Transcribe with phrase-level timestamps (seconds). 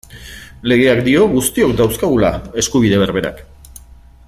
[0.71, 3.45] Legeak dio guztiok dauzkagula eskubide berberak.